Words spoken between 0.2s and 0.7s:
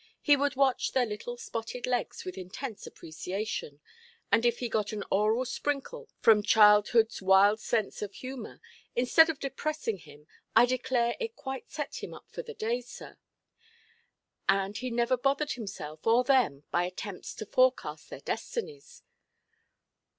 would